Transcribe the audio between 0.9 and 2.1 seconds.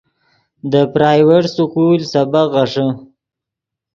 پرائیویٹ سکول